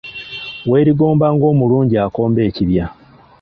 Weerigomba 0.69 1.25
ng'omulungi 1.35 1.95
akomba 2.05 2.39
ekibya. 2.49 2.85